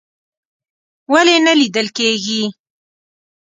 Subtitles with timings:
[1.13, 2.43] ولې نه لیدل کیږي؟